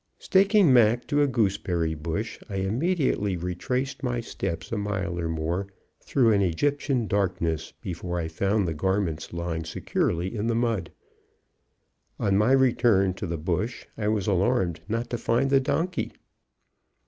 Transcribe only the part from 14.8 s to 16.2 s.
not to find the donkey.